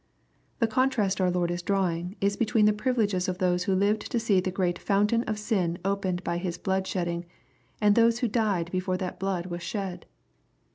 [0.57, 4.19] The contrast our Lord is drawing, is between the privileges of those who lived to
[4.19, 7.23] see the great fountain of sin opened by his blood shedding,
[7.79, 10.07] and those who died before that blood was shed.